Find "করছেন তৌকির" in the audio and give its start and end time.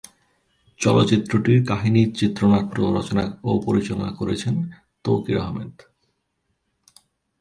4.11-5.37